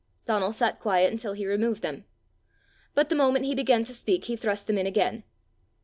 Donal 0.25 0.51
sat 0.51 0.79
quiet 0.79 1.11
until 1.11 1.33
he 1.33 1.45
removed 1.45 1.83
them. 1.83 2.05
But 2.95 3.09
the 3.09 3.15
moment 3.15 3.45
he 3.45 3.53
began 3.53 3.83
to 3.83 3.93
speak 3.93 4.25
he 4.25 4.35
thrust 4.35 4.65
them 4.65 4.79
in 4.79 4.87
again. 4.87 5.23